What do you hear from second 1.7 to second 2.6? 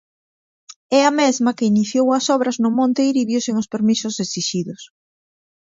iniciou as obras